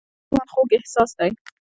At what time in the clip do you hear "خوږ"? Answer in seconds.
0.51-0.69